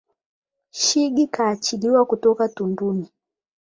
[0.71, 3.11] Shigi kaachiliwa kutoka tunduni